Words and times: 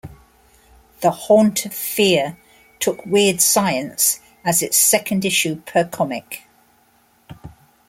"The 1.01 1.11
Haunt 1.11 1.63
of 1.67 1.75
Fear" 1.75 2.35
took 2.79 3.05
"Weird 3.05 3.39
Science" 3.39 4.19
as 4.43 4.63
its 4.63 4.75
second 4.75 5.25
issue 5.25 5.57
per 5.63 5.83
comic. 5.87 6.41